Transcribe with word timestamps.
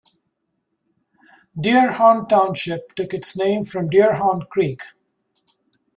Deerhorn 1.55 2.27
Township 2.27 2.95
took 2.95 3.13
its 3.13 3.37
name 3.37 3.63
from 3.65 3.87
Deerhorn 3.87 4.49
Creek. 4.49 4.81